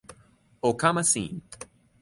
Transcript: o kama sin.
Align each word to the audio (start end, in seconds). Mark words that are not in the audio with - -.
o 0.63 0.75
kama 0.77 1.03
sin. 1.03 1.41